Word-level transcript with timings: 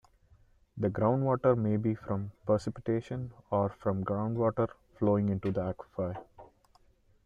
The 0.77 0.89
groundwater 0.89 1.55
may 1.55 1.77
be 1.77 1.93
from 1.93 2.31
precipitation 2.47 3.33
or 3.51 3.69
from 3.69 4.03
groundwater 4.03 4.71
flowing 4.97 5.29
into 5.29 5.51
the 5.51 5.61
aquifer. 5.75 6.17